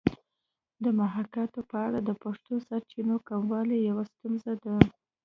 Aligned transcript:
د 0.83 0.85
محاکات 0.99 1.51
په 1.69 1.77
اړه 1.85 1.99
د 2.03 2.09
پښتو 2.23 2.53
سرچینو 2.67 3.15
کموالی 3.27 3.77
یوه 3.89 4.03
ستونزه 4.11 4.53
ده 4.63 4.73